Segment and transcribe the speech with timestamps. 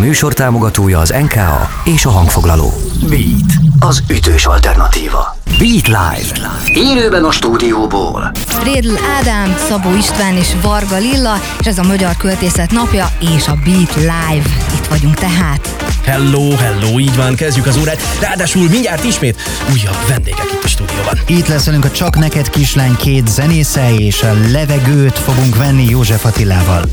[0.00, 2.72] műsor támogatója az NKA és a hangfoglaló.
[3.08, 5.39] Beat, az ütős alternatíva.
[5.60, 6.58] Beat Live.
[6.74, 8.30] Élőben a stúdióból.
[8.62, 13.58] Rédl Ádám, Szabó István és Varga Lilla, és ez a Magyar Költészet napja és a
[13.64, 14.48] Beat Live.
[14.74, 15.68] Itt vagyunk tehát.
[16.04, 18.00] Hello, hello, így van, kezdjük az órát.
[18.20, 19.42] Ráadásul mindjárt ismét
[19.72, 21.18] újabb vendégek itt a stúdióban.
[21.26, 26.24] Itt lesz velünk a Csak Neked Kislány két zenésze, és a levegőt fogunk venni József
[26.24, 26.84] Attilával.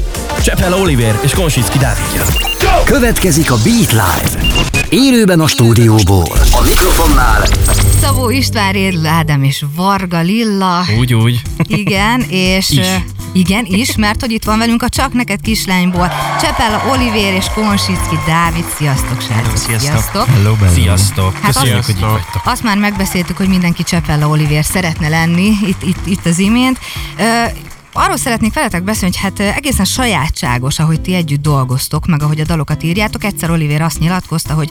[0.43, 2.23] Csepel Oliver és Konsicki Dávidja.
[2.85, 4.45] Következik a Beat Live.
[4.89, 6.27] Élőben a stúdióból.
[6.51, 7.43] A mikrofonnál
[8.07, 10.85] Szabó István, Rédl Ádám és Varga Lilla.
[10.97, 11.41] Úgy, úgy.
[11.67, 12.69] Igen, és...
[12.69, 12.87] Is.
[13.31, 16.11] Igen, is, mert hogy itt van velünk a Csak Neked Kislányból
[16.41, 18.65] Csepella Olivér és Konsicki Dávid.
[18.75, 19.57] Sziasztok, srácok!
[19.57, 20.25] Sziasztok!
[20.25, 20.73] Hello, bello.
[20.73, 21.33] Sziasztok.
[21.33, 22.41] Hát Köszönjük, azt- hogy itt vagytok.
[22.45, 26.79] Azt már megbeszéltük, hogy mindenki Csepella Olivér szeretne lenni itt, itt, itt az imént.
[27.17, 27.43] Ö,
[27.93, 32.45] Arról szeretnék veletek beszélni, hogy hát egészen sajátságos, ahogy ti együtt dolgoztok, meg ahogy a
[32.45, 33.23] dalokat írjátok.
[33.23, 34.69] Egyszer Oliver azt nyilatkozta, hogy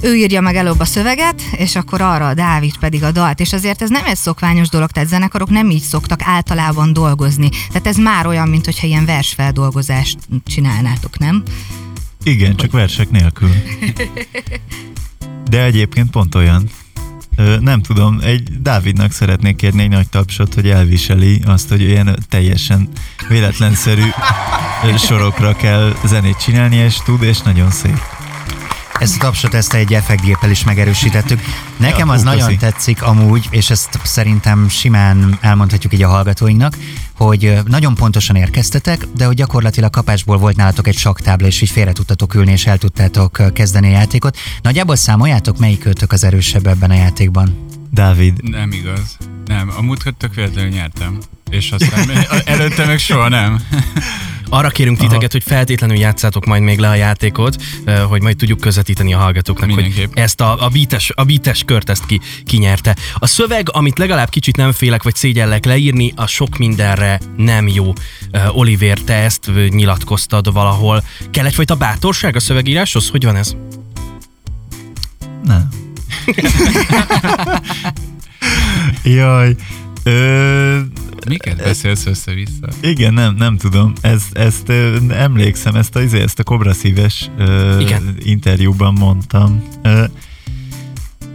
[0.00, 3.40] ő írja meg előbb a szöveget, és akkor arra a Dávid pedig a dalt.
[3.40, 7.48] És azért ez nem egy szokványos dolog, tehát zenekarok nem így szoktak általában dolgozni.
[7.68, 11.42] Tehát ez már olyan, mint hogyha ilyen versfeldolgozást csinálnátok, nem?
[12.22, 13.50] Igen, csak versek nélkül.
[15.50, 16.68] De egyébként pont olyan.
[17.60, 22.88] Nem tudom, egy Dávidnak szeretnék kérni egy nagy tapsot, hogy elviseli azt, hogy ilyen teljesen
[23.28, 24.06] véletlenszerű
[24.98, 28.00] sorokra kell zenét csinálni, és tud, és nagyon szép.
[28.98, 31.40] Ezt a tapsot ezt egy effektgéppel is megerősítettük.
[31.76, 32.56] Nekem Ja, az hú, nagyon köszi.
[32.56, 36.76] tetszik amúgy, és ezt szerintem simán elmondhatjuk így a hallgatóinknak,
[37.16, 41.92] hogy nagyon pontosan érkeztetek, de hogy gyakorlatilag kapásból volt nálatok egy saktábla, és így félre
[41.92, 44.36] tudtatok ülni, és el tudtátok kezdeni a játékot.
[44.62, 47.66] Nagyjából számoljátok, melyik költök az erősebb ebben a játékban?
[47.92, 49.16] Dávid, Nem igaz.
[49.46, 51.18] Nem, a múltkor tök véletlenül nyertem.
[51.50, 52.10] És aztán
[52.44, 53.60] előtte meg soha nem.
[54.48, 57.56] Arra kérünk titeket, hogy feltétlenül játszátok majd még le a játékot,
[58.08, 60.18] hogy majd tudjuk közvetíteni a hallgatóknak, hogy Mindenképp.
[60.18, 62.96] ezt a, a, beates, a beates kört ezt ki, kinyerte.
[63.14, 67.92] A szöveg, amit legalább kicsit nem félek, vagy szégyellek leírni, a sok mindenre nem jó.
[68.48, 71.02] Oliver, te ezt nyilatkoztad valahol.
[71.30, 73.08] Kell egyfajta bátorság a szövegíráshoz?
[73.08, 73.56] Hogy van ez?
[75.48, 75.68] nem.
[79.02, 79.54] Jaj.
[80.02, 80.67] Ö,
[81.28, 82.68] Miket beszélsz össze-vissza?
[82.80, 83.92] igen, nem, nem tudom.
[84.00, 84.72] Ez, ezt
[85.08, 88.14] emlékszem, ezt a, izé, ezt a Kobra szíves ö, Igen.
[88.22, 89.62] interjúban mondtam.
[89.82, 90.04] Ö,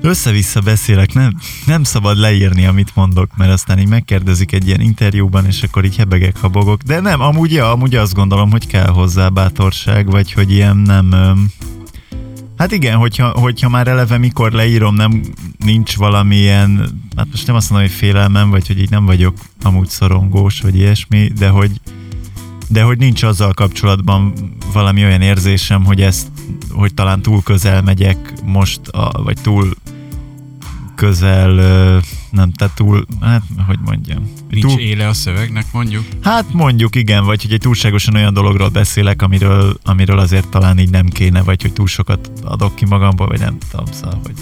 [0.02, 5.46] össze-vissza beszélek, nem, nem szabad leírni, amit mondok, mert aztán így megkérdezik egy ilyen interjúban,
[5.46, 6.82] és akkor így hebegek, habogok.
[6.82, 11.12] De nem, amúgy, ja, amúgy azt gondolom, hogy kell hozzá bátorság, vagy hogy ilyen nem...
[11.12, 11.52] Öm,
[12.58, 15.22] Hát igen, hogyha, hogyha már eleve mikor leírom, nem
[15.66, 19.88] nincs valamilyen, hát most nem azt mondom, hogy félelmem, vagy hogy így nem vagyok amúgy
[19.88, 21.72] szorongós, vagy ilyesmi, de hogy,
[22.70, 24.34] de hogy nincs azzal kapcsolatban
[24.74, 26.28] valami olyan érzésem, hogy ezt,
[26.72, 29.74] hogy talán túl közel megyek most, a, vagy túl
[30.96, 31.54] közel,
[32.30, 34.32] nem, tehát túl, hát hogy mondjam.
[34.50, 36.06] Nincs túl, éle a szövegnek, mondjuk.
[36.22, 40.90] Hát mondjuk igen, vagy hogy egy túlságosan olyan dologról beszélek, amiről, amiről azért talán így
[40.90, 44.34] nem kéne, vagy hogy túl sokat adok ki magamból, vagy nem tudom, szóval, hogy...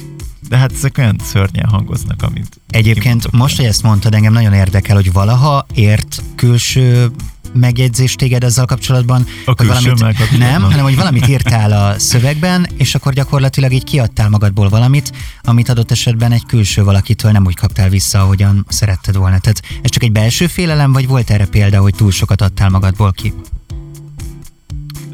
[0.49, 2.59] De hát ezek olyan szörnyen hangoznak, amit...
[2.69, 7.11] Egyébként most, hogy ezt mondtad, engem nagyon érdekel, hogy valaha ért külső
[7.53, 9.25] megjegyzést téged ezzel kapcsolatban?
[9.45, 10.39] A Vagy valamit, kapcsolatban?
[10.39, 15.69] Nem, hanem hogy valamit írtál a szövegben, és akkor gyakorlatilag így kiadtál magadból valamit, amit
[15.69, 19.39] adott esetben egy külső valakitől nem úgy kaptál vissza, ahogyan szeretted volna.
[19.39, 23.11] Tehát ez csak egy belső félelem, vagy volt erre példa, hogy túl sokat adtál magadból
[23.11, 23.33] ki?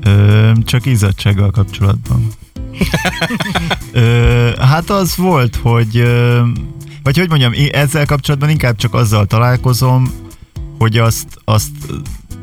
[0.04, 2.28] Ö, csak izzadsággal kapcsolatban.
[3.92, 5.98] Ö, hát az volt, hogy...
[5.98, 6.42] Ö,
[7.04, 10.12] vagy hogy mondjam, ezzel kapcsolatban inkább csak azzal találkozom,
[10.78, 11.72] hogy azt, azt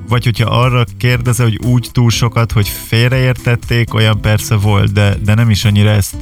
[0.09, 5.35] vagy hogyha arra kérdeze, hogy úgy túl sokat, hogy félreértették, olyan persze volt, de, de
[5.35, 6.17] nem is annyira ezt,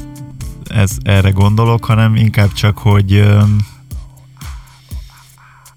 [0.66, 3.24] ez, erre gondolok, hanem inkább csak, hogy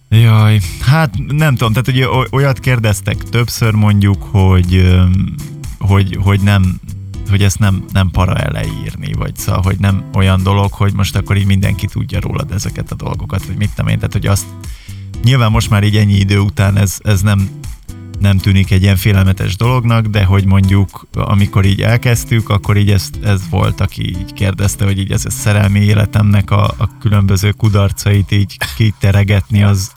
[0.10, 4.96] Jaj, hát nem tudom, tehát ugye olyat kérdeztek többször mondjuk, hogy,
[5.80, 6.80] hogy, hogy nem
[7.30, 11.38] hogy ezt nem, nem para eleírni, vagy szóval, hogy nem olyan dolog, hogy most akkor
[11.38, 14.46] így mindenki tudja rólad ezeket a dolgokat, vagy mit tudom én, tehát hogy azt
[15.24, 17.50] nyilván most már így ennyi idő után ez, ez nem,
[18.19, 23.09] nem tűnik egy ilyen félelmetes dolognak, de hogy mondjuk amikor így elkezdtük, akkor így ez,
[23.23, 28.31] ez volt, aki így kérdezte, hogy így ez a szerelmi életemnek a, a különböző kudarcait
[28.31, 29.91] így kiteregetni, az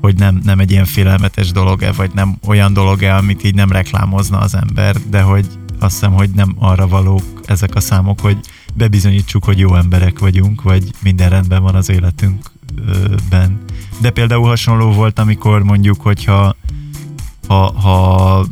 [0.00, 4.38] hogy nem, nem egy ilyen félelmetes dolog-e, vagy nem olyan dolog-e, amit így nem reklámozna
[4.38, 5.46] az ember, de hogy
[5.78, 8.38] azt hiszem, hogy nem arra valók ezek a számok, hogy
[8.74, 13.58] bebizonyítsuk, hogy jó emberek vagyunk, vagy minden rendben van az életünkben.
[14.00, 16.56] De például hasonló volt, amikor mondjuk, hogyha
[17.50, 18.46] ha, ha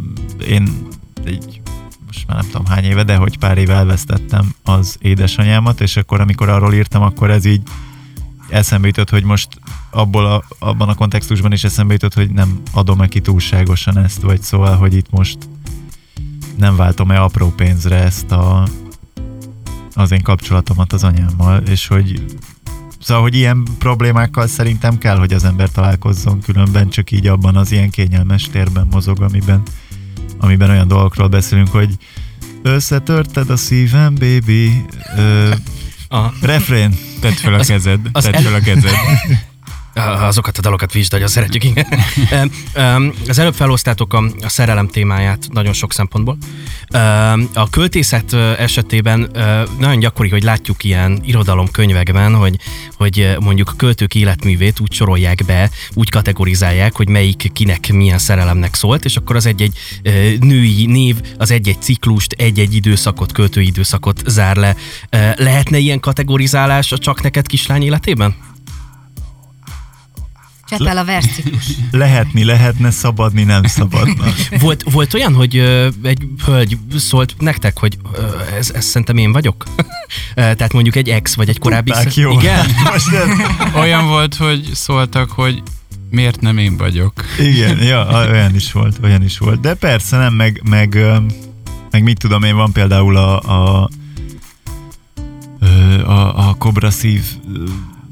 [0.49, 0.89] én
[1.25, 1.61] egy,
[2.07, 6.21] most már nem tudom hány éve, de hogy pár éve elvesztettem az édesanyámat, és akkor
[6.21, 7.63] amikor arról írtam, akkor ez így
[8.49, 9.49] eszembe jutott, hogy most
[9.91, 14.43] abból a, abban a kontextusban is eszembe jutott, hogy nem adom-e ki túlságosan ezt, vagy
[14.43, 15.39] szóval, hogy itt most
[16.57, 18.69] nem váltom-e apró pénzre ezt a,
[19.95, 22.25] az én kapcsolatomat az anyámmal, és hogy
[23.03, 27.73] Szóval, hogy ilyen problémákkal szerintem kell, hogy az ember találkozzon, különben csak így abban az
[27.73, 29.63] ilyen kényelmes térben mozog, amiben,
[30.39, 31.95] amiben olyan dolgokról beszélünk, hogy
[32.63, 34.85] összetörted a szívem, baby.
[35.17, 35.51] Ö,
[36.09, 36.95] A, refrén.
[37.21, 38.93] Tedd fel a kezed, az tedd el- fel a kezed.
[39.95, 41.87] azokat a dalokat vizsd, nagyon szeretjük, igen.
[43.29, 46.37] Az előbb felhoztátok a, a szerelem témáját nagyon sok szempontból.
[46.89, 49.31] Em, A költészet esetében
[49.79, 52.57] nagyon gyakori, hogy látjuk ilyen irodalomkönyvekben, hogy,
[52.97, 58.75] hogy mondjuk a költők életművét úgy sorolják be, úgy kategorizálják, hogy melyik kinek milyen szerelemnek
[58.75, 59.79] szólt, és akkor az egy-egy
[60.41, 64.77] női név, az egy-egy ciklust, egy-egy időszakot, költői időszakot zár le.
[65.37, 68.35] Lehetne ilyen kategorizálás a csak neked kislány életében?
[70.69, 71.67] Cseppel a versciklus.
[71.91, 74.25] Lehetni lehetne, szabadni nem szabadna.
[74.61, 79.33] Volt, volt olyan, hogy ö, egy hölgy szólt nektek, hogy ö, ez, ez szerintem én
[79.33, 79.65] vagyok?
[80.35, 81.91] Tehát mondjuk egy ex, vagy egy korábbi...
[81.91, 82.33] Tudták, jó.
[82.33, 82.67] Igen?
[82.85, 83.29] Most ez,
[83.75, 85.63] Olyan volt, hogy szóltak, hogy
[86.11, 87.13] miért nem én vagyok.
[87.39, 89.61] igen, ja, olyan is volt, olyan is volt.
[89.61, 90.99] De persze nem, meg, meg,
[91.91, 93.89] meg mit tudom én, van például a, a,
[96.07, 97.23] a, a Cobra Szív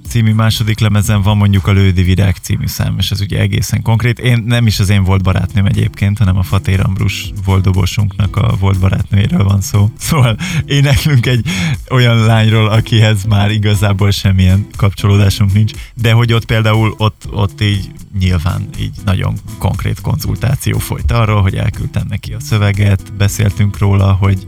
[0.08, 4.18] című második lemezen van mondjuk a Lődi Virág című szám, és ez ugye egészen konkrét.
[4.18, 8.56] Én nem is az én volt barátnőm egyébként, hanem a Fatér Ambrus volt dobosunknak a
[8.60, 9.90] volt barátnőjéről van szó.
[9.98, 10.36] Szóval
[10.66, 11.46] éneklünk egy
[11.90, 17.90] olyan lányról, akihez már igazából semmilyen kapcsolódásunk nincs, de hogy ott például ott, ott így
[18.18, 24.46] nyilván így nagyon konkrét konzultáció folyt arról, hogy elküldtem neki a szöveget, beszéltünk róla, hogy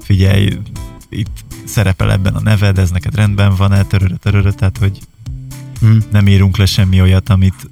[0.00, 0.56] figyelj,
[1.08, 4.98] itt szerepel ebben a neved, ez neked rendben van-e, törörö, törörö, tehát hogy
[5.80, 5.96] Hm.
[6.10, 7.70] nem írunk le semmi olyat, amit,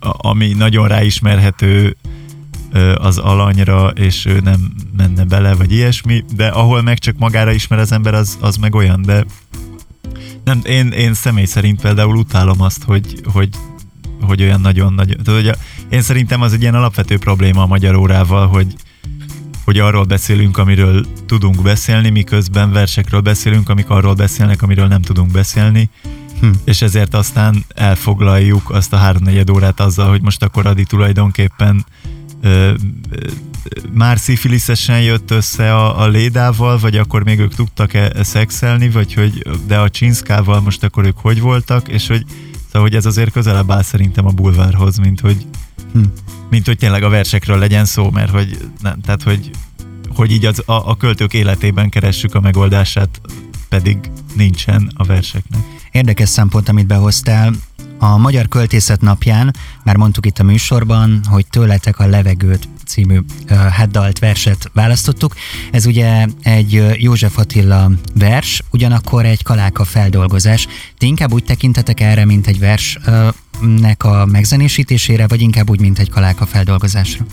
[0.00, 1.96] a- ami nagyon ráismerhető
[2.94, 7.78] az alanyra, és ő nem menne bele, vagy ilyesmi, de ahol meg csak magára ismer
[7.78, 9.24] az ember, az, az meg olyan, de
[10.44, 13.48] nem, én, én személy szerint például utálom azt, hogy, hogy,
[14.20, 15.54] hogy olyan nagyon-nagyon, tudod, hogy a,
[15.88, 18.74] én szerintem az egy ilyen alapvető probléma a magyar órával, hogy,
[19.66, 25.30] hogy arról beszélünk, amiről tudunk beszélni, miközben versekről beszélünk, amik arról beszélnek, amiről nem tudunk
[25.30, 25.90] beszélni,
[26.40, 26.50] Hm.
[26.64, 31.84] és ezért aztán elfoglaljuk azt a háromnegyed órát azzal, hogy most akkor Adi tulajdonképpen
[32.40, 33.28] ö, ö,
[33.92, 39.46] már szifiliszesen jött össze a, a Lédával, vagy akkor még ők tudtak-e szexelni, vagy hogy
[39.66, 42.24] de a Csinszkával most akkor ők hogy voltak, és hogy
[42.66, 45.46] szóval, hogy ez azért közelebb áll szerintem a bulvárhoz, mint hogy
[45.92, 46.02] Hm.
[46.50, 49.50] Mint hogy tényleg a versekről legyen szó, mert hogy nem, tehát hogy,
[50.14, 53.20] hogy így az, a, a költők életében keressük a megoldását,
[53.68, 55.60] pedig nincsen a verseknek.
[55.90, 57.52] Érdekes szempont, amit behoztál.
[57.98, 59.54] A Magyar Költészet napján,
[59.84, 63.18] már mondtuk itt a műsorban, hogy tőletek a levegőt című
[63.50, 65.34] uh, verset választottuk.
[65.70, 70.66] Ez ugye egy József Attila vers, ugyanakkor egy kaláka feldolgozás.
[70.98, 76.10] Ti inkább úgy tekintetek erre, mint egy versnek a megzenésítésére, vagy inkább úgy, mint egy
[76.10, 77.24] kaláka feldolgozásra?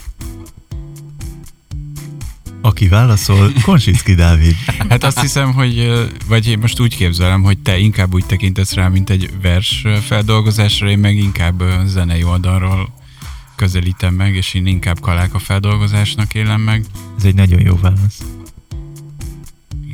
[2.65, 4.55] Aki válaszol, Konsicki Dávid.
[4.89, 5.91] Hát azt hiszem, hogy,
[6.27, 10.89] vagy én most úgy képzelem, hogy te inkább úgy tekintesz rá, mint egy vers feldolgozásra,
[10.89, 12.93] én meg inkább zenei oldalról
[13.55, 16.85] közelítem meg, és én inkább kalák a feldolgozásnak élem meg.
[17.17, 18.21] Ez egy nagyon jó válasz.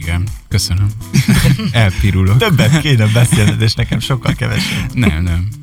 [0.02, 0.88] Igen, köszönöm.
[1.72, 2.38] Elpirulok.
[2.38, 4.94] Többet kéne beszélned, és nekem sokkal kevesebb.
[4.94, 5.59] Nem, nem.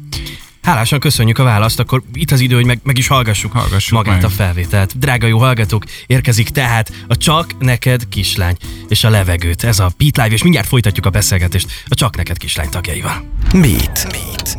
[0.67, 4.15] Hálásan köszönjük a választ, akkor itt az idő, hogy meg, meg is hallgassuk, Hallgassuk magát
[4.15, 4.25] meg.
[4.25, 4.99] a felvételt.
[4.99, 8.57] Drága jó hallgatók, érkezik tehát a Csak Neked Kislány
[8.89, 9.65] és a Levegőt.
[9.65, 13.25] Ez a Beat Live, és mindjárt folytatjuk a beszélgetést a Csak Neked Kislány tagjaival.
[13.53, 14.07] Beat.
[14.11, 14.59] Beat.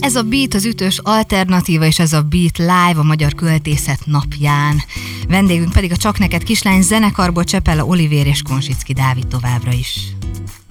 [0.00, 4.82] Ez a Beat az ütős alternatíva, és ez a Beat Live a Magyar Költészet napján.
[5.28, 9.98] Vendégünk pedig a Csak Neked Kislány zenekarból Csepella Olivér és Konsicki Dávid továbbra is.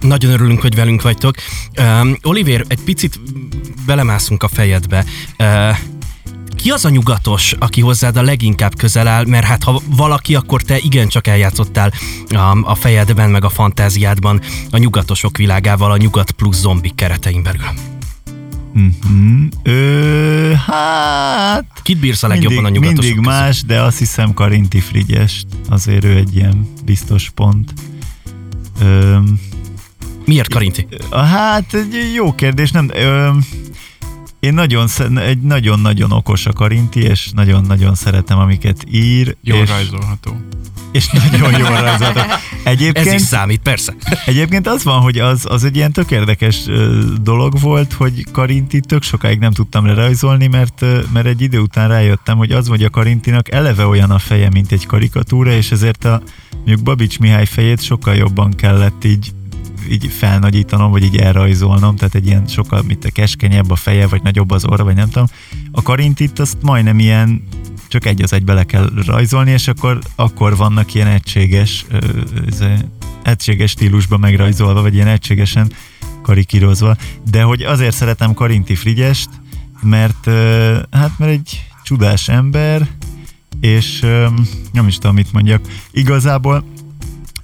[0.02, 1.34] Nagyon örülünk, hogy velünk vagytok.
[1.80, 3.20] Um, Oliver, egy picit
[3.86, 5.04] belemászunk a fejedbe.
[5.38, 5.76] Uh,
[6.62, 10.62] ki az a nyugatos, aki hozzád a leginkább közel áll, mert hát ha valaki, akkor
[10.62, 11.92] te igencsak eljátszottál
[12.28, 14.40] a, a fejedben, meg a fantáziádban
[14.70, 17.60] a nyugatosok világával, a nyugat plusz zombik keretein belül.
[18.78, 19.46] Mm-hmm.
[19.62, 21.64] Ö, hát...
[21.82, 23.44] Kit bírsz a legjobban mindig, a nyugatosok mindig közül?
[23.44, 27.72] más, de azt hiszem Karinti Frigyest, azért ő egy ilyen biztos pont.
[28.80, 29.40] Öm,
[30.24, 30.86] Miért Karinti?
[31.10, 32.90] Hát egy jó kérdés, nem.
[32.94, 33.30] Ö,
[34.40, 39.36] én nagyon, egy nagyon-nagyon okos a Karinti, és nagyon-nagyon szeretem, amiket ír.
[39.42, 40.36] Jól és, rajzolható.
[40.92, 42.20] És nagyon jól rajzolható.
[42.64, 43.94] Egyébként, Ez is számít, persze.
[44.26, 46.64] Egyébként az van, hogy az, az egy ilyen tök érdekes
[47.22, 52.36] dolog volt, hogy Karinti tök sokáig nem tudtam lerajzolni, mert, mert egy idő után rájöttem,
[52.36, 56.22] hogy az, hogy a Karintinak eleve olyan a feje, mint egy karikatúra, és ezért a
[56.56, 59.32] mondjuk Babics Mihály fejét sokkal jobban kellett így
[59.92, 64.22] így felnagyítanom, vagy így elrajzolnom, tehát egy ilyen sokkal, mint a keskenyebb a feje, vagy
[64.22, 65.26] nagyobb az orra, vagy nem tudom.
[65.72, 67.42] A Karintit azt majdnem ilyen
[67.88, 71.86] csak egy az egybe le kell rajzolni, és akkor, akkor vannak ilyen egységes,
[72.46, 72.64] ez,
[73.22, 75.72] egységes stílusban megrajzolva, vagy ilyen egységesen
[76.22, 76.96] karikírozva.
[77.30, 79.28] De hogy azért szeretem Karinti Frigyest,
[79.82, 80.30] mert
[80.90, 82.88] hát mert egy csodás ember,
[83.60, 84.00] és
[84.72, 85.60] nem is tudom, mit mondjak.
[85.90, 86.64] Igazából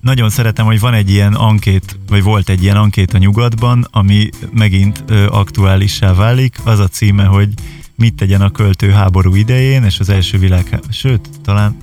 [0.01, 4.29] nagyon szeretem, hogy van egy ilyen ankét, vagy volt egy ilyen ankét a nyugatban, ami
[4.53, 6.57] megint ö, aktuálissá válik.
[6.65, 7.49] Az a címe, hogy
[7.97, 11.77] mit tegyen a költő háború idején, és az első világháború, sőt, talán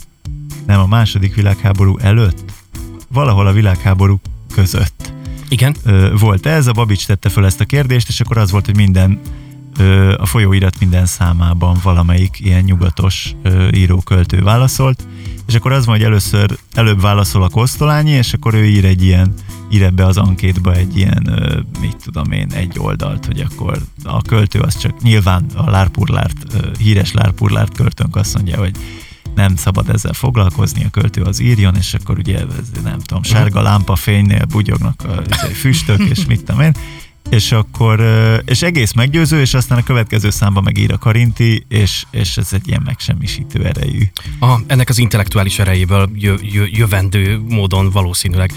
[0.65, 2.53] nem a második világháború előtt,
[3.07, 4.19] valahol a világháború
[4.53, 5.13] között
[5.49, 5.75] Igen.
[5.83, 8.75] ö, volt ez, a Babics tette föl ezt a kérdést, és akkor az volt, hogy
[8.75, 9.19] minden
[9.77, 15.07] ö, a folyóirat minden számában valamelyik ilyen nyugatos ö, író-költő válaszolt,
[15.47, 19.03] és akkor az van, hogy először előbb válaszol a Kosztolányi, és akkor ő ír egy
[19.03, 19.33] ilyen,
[19.71, 21.39] ír ebbe az ankétba egy ilyen,
[21.81, 27.11] mit tudom én, egy oldalt, hogy akkor a költő az csak nyilván a Lárpurlárt, híres
[27.11, 28.75] Lárpurlárt költőnk azt mondja, hogy
[29.35, 32.39] nem szabad ezzel foglalkozni, a költő az írjon, és akkor ugye
[32.83, 36.75] nem tudom, sárga lámpafénynél bugyognak a izé, füstök, és mit tudom én,
[37.29, 38.05] és akkor,
[38.45, 42.67] és egész meggyőző, és aztán a következő számban megír a Karinti, és, és ez egy
[42.67, 44.01] ilyen megsemmisítő erejű.
[44.39, 48.53] Aha, ennek az intellektuális erejéből jö, jö, jövendő módon valószínűleg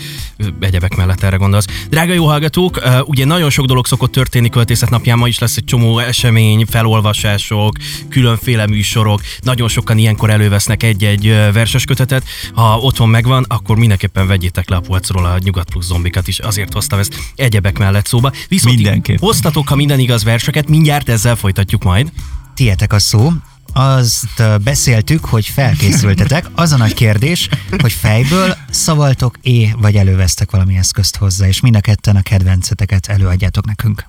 [0.60, 1.66] egyebek mellett erre gondolsz.
[1.88, 5.64] Drága jó hallgatók, ugye nagyon sok dolog szokott történni költészet napján, ma is lesz egy
[5.64, 7.76] csomó esemény, felolvasások,
[8.08, 12.24] különféle műsorok, nagyon sokan ilyenkor elővesznek egy-egy verses kötetet.
[12.54, 16.72] Ha otthon megvan, akkor mindenképpen vegyétek le a polcról a Nyugat Plus zombikat is, azért
[16.72, 18.32] hoztam ezt egyebek mellett szóba.
[18.58, 19.28] Viszont ti Mindenképpen.
[19.28, 22.12] hoztatok, ha minden igaz verseket, mindjárt ezzel folytatjuk majd.
[22.54, 23.32] Tietek a szó.
[23.72, 26.50] Azt beszéltük, hogy felkészültetek.
[26.54, 27.48] Az a nagy kérdés,
[27.78, 33.06] hogy fejből szavaltok é, vagy elővesztek valami eszközt hozzá, és mind a ketten a kedvenceteket
[33.06, 34.06] előadjátok nekünk.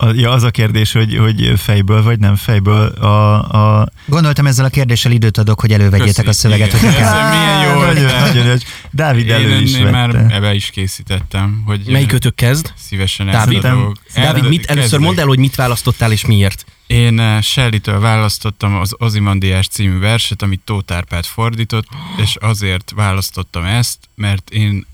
[0.00, 4.64] A, ja, az a kérdés, hogy, hogy fejből vagy nem fejből a, a Gondoltam ezzel
[4.64, 6.38] a kérdéssel időt adok, hogy elővegyétek a Köszi.
[6.38, 6.92] szöveget, hogy Igen.
[6.92, 7.16] nekem.
[7.16, 8.58] Ez milyen jó nagyon, nagyon, nagyon,
[8.90, 12.72] Dávid elő Én, is én már ebbe is készítettem, hogy Melyik ötök kezd?
[12.76, 13.96] szívesen Dávid, elfogadok.
[14.14, 15.00] Dávid, mit, először Kezdek.
[15.06, 16.64] mondd el, hogy mit választottál és miért.
[16.86, 21.86] Én eh, Shelley-től választottam az Ozymandiás című verset, amit Tóth Árpád fordított,
[22.16, 24.86] és azért választottam ezt, mert én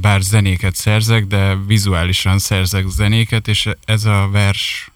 [0.00, 4.90] bár zenéket szerzek, de vizuálisan szerzek zenéket, és ez a vers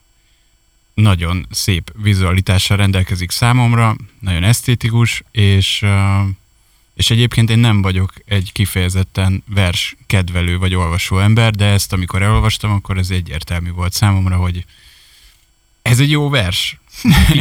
[0.95, 5.85] nagyon szép vizualitással rendelkezik számomra, nagyon esztétikus, és,
[6.95, 12.23] és egyébként én nem vagyok egy kifejezetten vers kedvelő vagy olvasó ember, de ezt amikor
[12.23, 14.65] elolvastam, akkor ez egyértelmű volt számomra, hogy
[15.83, 16.80] ez egy jó vers.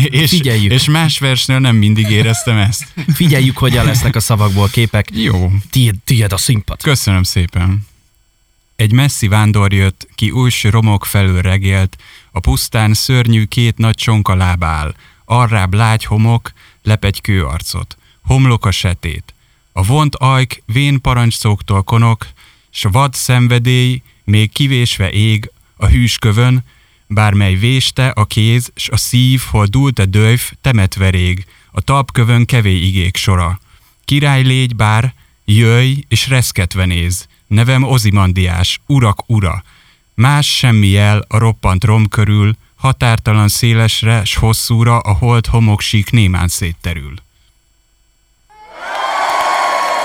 [0.03, 0.71] És, figyeljük.
[0.71, 2.87] és más versnél nem mindig éreztem ezt.
[3.13, 5.09] Figyeljük, hogyan lesznek a szavakból képek.
[5.13, 6.81] Jó, Tied, tied a színpad.
[6.81, 7.87] köszönöm szépen.
[8.75, 11.97] Egy messzi vándor jött, ki újs romok felől regélt,
[12.31, 16.51] a pusztán szörnyű két nagy csonka láb áll, arrább lágy homok,
[16.83, 19.33] lep egy kőarcot, homlok a setét.
[19.71, 22.27] A vont ajk vén parancsszóktól konok,
[22.69, 26.63] s vad szenvedély még kivésve ég a hűskövön,
[27.09, 32.45] bármely véste a kéz, s a szív, hol dúlt a döjf, temetve rég, a talpkövön
[32.45, 33.59] kevé igék sora.
[34.05, 35.13] Király légy bár,
[35.45, 39.63] jöjj és reszketve néz, nevem Ozimandiás, urak ura.
[40.13, 46.47] Más semmi jel a roppant rom körül, határtalan szélesre s hosszúra a holt homoksík némán
[46.47, 47.13] szétterül.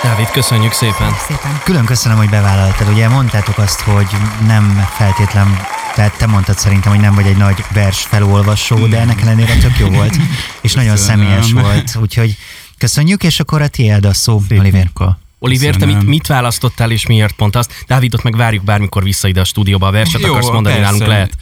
[0.05, 1.13] Dávid, köszönjük szépen.
[1.27, 1.61] Szépen.
[1.65, 2.89] Külön köszönöm, hogy bevállaltad.
[2.89, 4.07] Ugye mondtátok azt, hogy
[4.47, 5.59] nem feltétlen,
[5.95, 9.79] tehát te mondtad szerintem, hogy nem vagy egy nagy vers felolvasó, de ennek ellenére tök
[9.79, 10.17] jó volt,
[10.61, 11.25] és nagyon Köszönöm.
[11.27, 12.37] személyes volt, úgyhogy
[12.79, 14.83] köszönjük, és akkor a tiéd a szó, Szép Oliver.
[14.85, 15.19] munka.
[15.39, 17.85] Oliver, te mit, mit választottál és miért pont azt?
[17.87, 19.87] Dávidot meg várjuk bármikor vissza ide a stúdióba.
[19.87, 20.91] A verset Jó, akarsz mondani persze.
[20.91, 21.33] nálunk lehet?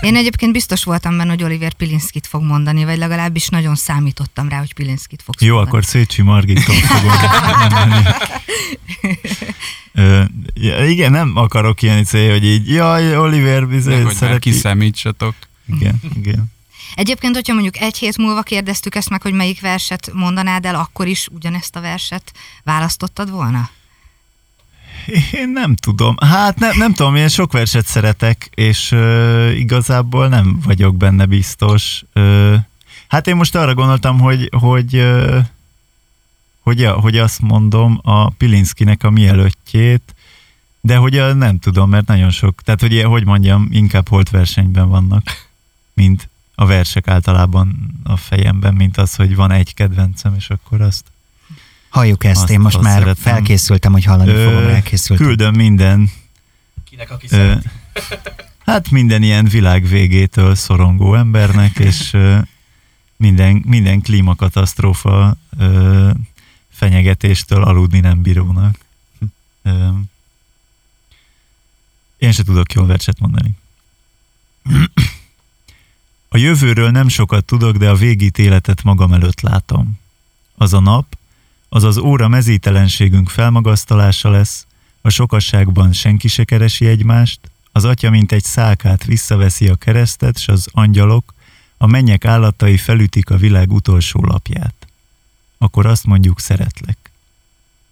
[0.00, 4.58] Én egyébként biztos voltam benne, hogy Oliver Pilinszkit fog mondani, vagy legalábbis nagyon számítottam rá,
[4.58, 5.70] hogy Pilinszkit fogsz Jó, mondani.
[5.70, 7.14] akkor Szécsi fogom.
[9.94, 10.22] Ö,
[10.54, 14.50] ja, igen, nem akarok ilyen cél, hogy így, jaj, Oliver bizony már szereti.
[14.50, 15.34] kiszámítsatok.
[15.76, 16.52] Igen, igen.
[16.94, 21.06] Egyébként, hogyha mondjuk egy hét múlva kérdeztük ezt meg, hogy melyik verset mondanád el, akkor
[21.06, 22.32] is ugyanezt a verset
[22.64, 23.70] választottad volna?
[25.32, 26.16] Én nem tudom.
[26.20, 32.02] Hát ne, nem tudom, én sok verset szeretek, és uh, igazából nem vagyok benne biztos.
[32.14, 32.54] Uh,
[33.08, 35.38] hát én most arra gondoltam, hogy, hogy, uh,
[36.60, 40.14] hogy, hogy azt mondom a Pilinszkinek a mielőttjét,
[40.80, 44.88] de hogy uh, nem tudom, mert nagyon sok, tehát hogy, hogy mondjam, inkább holt versenyben
[44.88, 45.48] vannak,
[45.94, 51.04] mint a versek általában a fejemben, mint az, hogy van egy kedvencem, és akkor azt
[51.92, 53.14] Halljuk ezt, azt, én most már szeretem.
[53.14, 55.26] felkészültem, hogy hallani Ö, fogom, elkészültem.
[55.26, 56.10] Küldöm minden.
[56.90, 57.54] Kinek, aki Ö,
[58.64, 62.16] Hát minden ilyen világ végétől szorongó embernek, és
[63.16, 66.10] minden, minden klímakatasztrófa ö,
[66.70, 68.78] fenyegetéstől aludni nem bírónak.
[69.62, 69.88] Ö,
[72.18, 73.50] én se tudok jól verset mondani.
[76.28, 79.98] A jövőről nem sokat tudok, de a végítéletet magam előtt látom.
[80.56, 81.16] Az a nap,
[81.74, 84.66] az az óra mezítelenségünk felmagasztalása lesz,
[85.00, 87.40] a sokasságban senki se keresi egymást,
[87.72, 91.34] az atya mint egy szálkát visszaveszi a keresztet, s az angyalok,
[91.76, 94.74] a mennyek állatai felütik a világ utolsó lapját.
[95.58, 96.98] Akkor azt mondjuk szeretlek.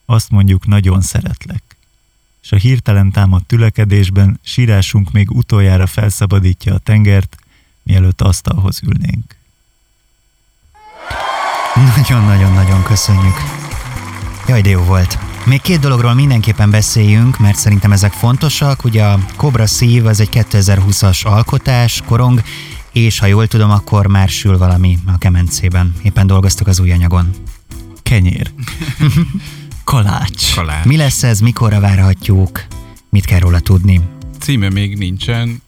[0.04, 1.62] Azt mondjuk nagyon szeretlek.
[2.42, 7.37] És a hirtelen támadt tülekedésben sírásunk még utoljára felszabadítja a tengert,
[7.82, 9.37] mielőtt asztalhoz ülnénk.
[11.96, 13.60] Nagyon-nagyon-nagyon köszönjük.
[14.49, 15.18] Jaj, de jó volt.
[15.47, 18.85] Még két dologról mindenképpen beszéljünk, mert szerintem ezek fontosak.
[18.85, 22.42] Ugye a Cobra szív az egy 2020-as alkotás, korong,
[22.92, 25.94] és ha jól tudom, akkor már sül valami a kemencében.
[26.02, 27.30] Éppen dolgoztuk az új anyagon.
[28.02, 28.50] Kenyér.
[29.85, 30.54] Kalács.
[30.54, 30.85] Kalács.
[30.85, 32.64] Mi lesz ez, mikorra várhatjuk,
[33.11, 34.00] mit kell róla tudni?
[34.40, 35.62] Címe még nincsen,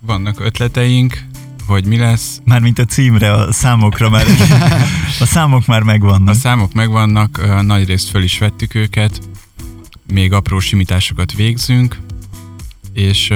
[0.00, 1.24] vannak ötleteink,
[1.68, 2.40] hogy mi lesz.
[2.44, 4.26] Mármint a címre, a számokra már,
[5.20, 6.34] a számok már megvannak.
[6.34, 9.20] A számok megvannak, nagy részt föl is vettük őket,
[10.12, 11.98] még apró simításokat végzünk,
[12.92, 13.30] és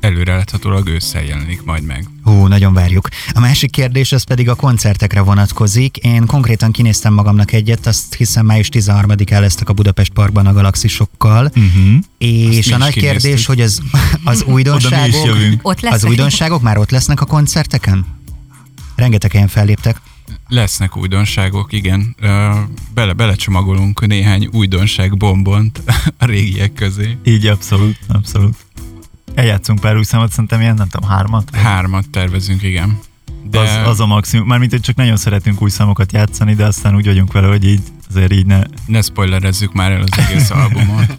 [0.00, 2.08] előreláthatólag ősszel jelenik majd meg.
[2.26, 3.08] Hú, nagyon várjuk.
[3.34, 5.96] A másik kérdés az pedig a koncertekre vonatkozik.
[5.96, 11.44] Én konkrétan kinéztem magamnak egyet, azt hiszem május 13-án lesztek a Budapest Parkban a galaxisokkal,
[11.44, 11.98] uh-huh.
[12.18, 13.80] és azt a nagy kérdés, hogy az,
[14.24, 15.28] az újdonságok,
[15.62, 18.06] ott az újdonságok már ott lesznek a koncerteken?
[18.94, 20.00] Rengeteg helyen felléptek.
[20.48, 22.16] Lesznek újdonságok, igen.
[22.94, 25.82] Bele, belecsomagolunk néhány újdonság bombont
[26.18, 27.16] a régiek közé.
[27.24, 28.56] Így abszolút, abszolút.
[29.36, 31.50] Eljátszunk pár új számot, szerintem ilyen, nem tudom, hármat?
[31.50, 31.60] Vagy?
[31.60, 32.98] Hármat tervezünk, igen.
[33.50, 33.58] De...
[33.58, 34.46] Az, az a maximum.
[34.46, 37.80] Mármint, hogy csak nagyon szeretünk új számokat játszani, de aztán úgy vagyunk vele, hogy így
[38.08, 38.60] azért így ne...
[38.86, 41.18] Ne spoilerezzük már el az egész albumot.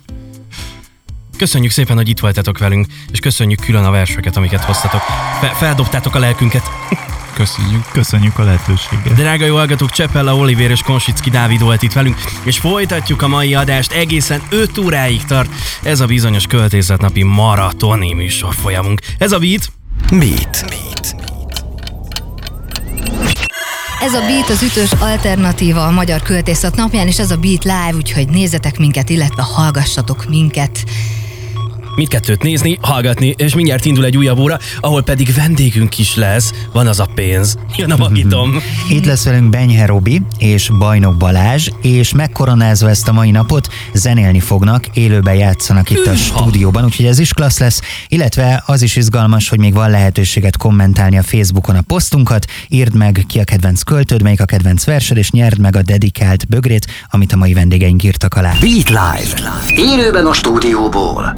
[1.37, 5.01] Köszönjük szépen, hogy itt voltatok velünk, és köszönjük külön a verseket, amiket hoztatok.
[5.39, 6.69] Fe- feldobtátok a lelkünket.
[7.37, 7.85] Köszönjük.
[7.91, 9.13] Köszönjük a lehetőséget.
[9.13, 13.55] Drága jó hallgatók, Csepella Oliver és Konsicki Dávid volt itt velünk, és folytatjuk a mai
[13.55, 15.49] adást, egészen 5 óráig tart
[15.83, 19.01] ez a bizonyos költészetnapi maratoni műsor folyamunk.
[19.17, 19.71] Ez a Beat.
[20.09, 20.65] Beat.
[20.69, 21.15] Beat.
[24.01, 27.93] Ez a Beat az ütős alternatíva a Magyar Költészet napján, és ez a Beat live,
[27.95, 30.83] úgyhogy nézzetek minket, illetve hallgassatok minket
[31.97, 36.87] mindkettőt nézni, hallgatni, és mindjárt indul egy újabb óra, ahol pedig vendégünk is lesz, van
[36.87, 37.57] az a pénz.
[37.75, 38.55] Jön a magitom.
[38.89, 44.39] Itt lesz velünk Benyhe Robi és Bajnok Balázs, és megkoronázva ezt a mai napot zenélni
[44.39, 49.49] fognak, élőben játszanak itt a stúdióban, úgyhogy ez is klassz lesz, illetve az is izgalmas,
[49.49, 54.21] hogy még van lehetőséget kommentálni a Facebookon a posztunkat, írd meg ki a kedvenc költőd,
[54.21, 58.33] melyik a kedvenc versed, és nyerd meg a dedikált bögrét, amit a mai vendégeink írtak
[58.33, 58.53] alá.
[58.59, 59.61] Beat Live.
[59.75, 61.33] Élőben a stúdióból.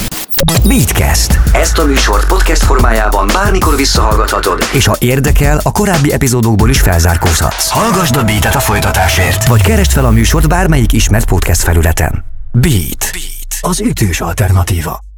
[0.67, 1.39] Beatcast.
[1.53, 7.69] Ezt a műsort podcast formájában bármikor visszahallgathatod, és ha érdekel, a korábbi epizódokból is felzárkózhatsz.
[7.69, 12.25] Hallgasd a Beat-et a folytatásért, vagy keresd fel a műsort bármelyik ismert podcast felületen.
[12.51, 13.09] Beat.
[13.11, 13.57] Beat.
[13.61, 15.08] Az ütős alternatíva.